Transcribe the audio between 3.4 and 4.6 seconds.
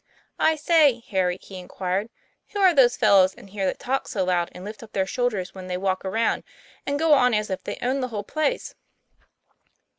here that talk so loud,